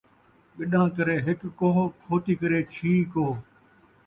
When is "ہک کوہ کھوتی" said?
1.25-2.33